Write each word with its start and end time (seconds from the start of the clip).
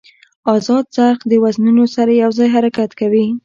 ازاد 0.55 0.85
څرخ 0.95 1.19
د 1.31 1.33
وزنونو 1.43 1.83
سره 1.95 2.11
یو 2.23 2.31
ځای 2.39 2.47
حرکت 2.55 2.91
کوي. 2.99 3.25